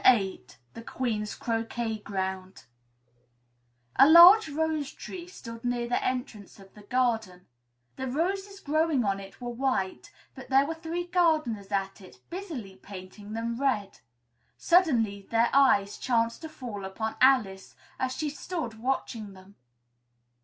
[0.03, 2.65] VIII THE QUEEN'S CROQUET GROUND
[3.97, 7.45] A large rose tree stood near the entrance of the garden;
[7.97, 12.77] the roses growing on it were white, but there were three gardeners at it, busily
[12.77, 13.99] painting them red.
[14.57, 19.53] Suddenly their eyes chanced to fall upon Alice, as she stood watching them.